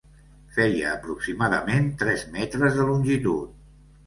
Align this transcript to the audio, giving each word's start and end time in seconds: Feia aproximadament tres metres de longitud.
Feia 0.53 0.87
aproximadament 0.93 1.91
tres 2.01 2.25
metres 2.39 2.81
de 2.81 2.89
longitud. 2.89 3.55